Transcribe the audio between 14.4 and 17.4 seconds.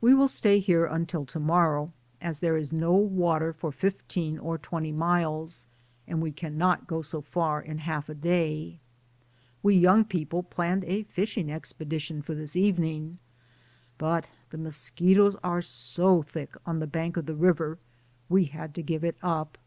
the mosquitoes are so thick on the bank of the